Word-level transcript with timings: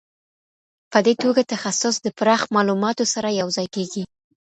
په 0.91 0.99
دې 1.05 1.13
توګه 1.23 1.41
تخصص 1.53 1.95
د 2.01 2.07
پراخ 2.17 2.41
معلوماتو 2.55 3.05
سره 3.13 3.29
یو 3.41 3.47
ځای 3.57 3.67
کیږي. 3.75 4.03